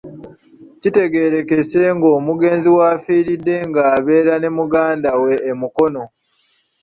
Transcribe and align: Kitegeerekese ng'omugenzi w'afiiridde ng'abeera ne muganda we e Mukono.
Kitegeerekese 0.81 1.81
ng'omugenzi 1.95 2.69
w'afiiridde 2.77 3.55
ng'abeera 3.69 4.33
ne 4.39 4.49
muganda 4.57 5.09
we 5.21 5.33
e 5.51 5.53
Mukono. 5.59 6.03